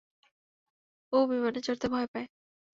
ও 1.13 1.17
বিমানে 1.27 1.59
চরতে 1.61 1.87
ভয় 1.93 2.07
পায়। 2.13 2.27